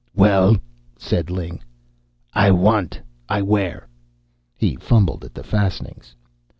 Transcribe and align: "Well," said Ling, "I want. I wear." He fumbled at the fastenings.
"Well," 0.15 0.57
said 0.97 1.29
Ling, 1.29 1.61
"I 2.33 2.49
want. 2.49 2.99
I 3.29 3.43
wear." 3.43 3.87
He 4.57 4.75
fumbled 4.77 5.23
at 5.23 5.35
the 5.35 5.43
fastenings. 5.43 6.15